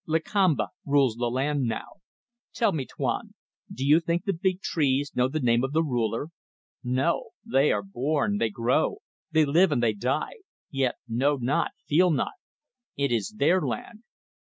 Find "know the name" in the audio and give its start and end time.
5.15-5.63